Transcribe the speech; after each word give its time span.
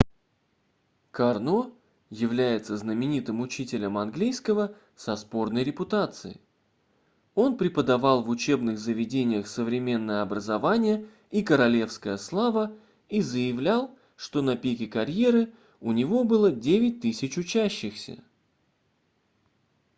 карно 1.11 1.71
является 2.09 2.75
знаменитым 2.75 3.39
учителем 3.39 3.99
английского 3.99 4.75
со 4.95 5.15
спорной 5.15 5.63
репутацией 5.63 6.41
он 7.35 7.55
преподавал 7.55 8.23
в 8.23 8.29
учебных 8.29 8.79
заведениях 8.79 9.45
современное 9.47 10.23
образование 10.23 11.05
и 11.29 11.43
королевская 11.43 12.17
слава 12.17 12.75
и 13.09 13.21
заявлял 13.21 13.95
что 14.15 14.41
на 14.41 14.57
пике 14.57 14.87
карьеры 14.87 15.53
у 15.81 15.91
него 15.91 16.23
было 16.23 16.51
9000 16.51 17.37
учащихся 17.37 18.23